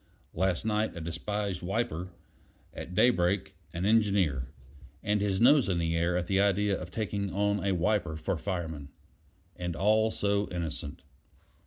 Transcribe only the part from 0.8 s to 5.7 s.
a despised wiper; at daybreak, an engineer; and his nose